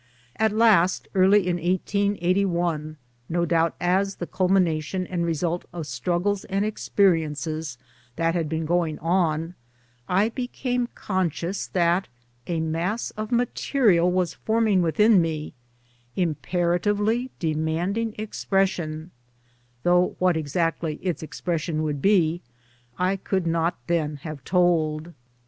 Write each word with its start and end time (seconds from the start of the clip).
At 0.35 0.51
last 0.51 1.07
early 1.13 1.45
in 1.47 1.57
1881, 1.57 2.97
no 3.29 3.45
doubt 3.45 3.75
as 3.79 4.15
the 4.15 4.25
culmination 4.25 5.05
and 5.05 5.23
result 5.23 5.65
of 5.71 5.85
struggles 5.85 6.43
and 6.45 6.65
experiences 6.65 7.77
that 8.15 8.33
had 8.33 8.49
been 8.49 8.65
going 8.65 8.97
on, 8.97 9.53
I 10.09 10.29
became 10.29 10.87
conscious 10.95 11.67
that 11.67 12.07
a 12.47 12.59
mass 12.61 13.11
of 13.11 13.31
material 13.31 14.11
was 14.11 14.33
forming 14.33 14.81
within 14.81 15.21
me, 15.21 15.53
imperatively 16.15 17.29
demanding 17.37 18.15
expression— 18.17 19.11
though 19.83 20.15
what 20.17 20.35
exactly 20.35 20.95
its 21.03 21.21
expression 21.21 21.83
would 21.83 22.01
be 22.01 22.41
I 22.97 23.17
could 23.17 23.45
not 23.45 23.77
then 23.85 24.15
have 24.25 24.43
told. 24.43 25.13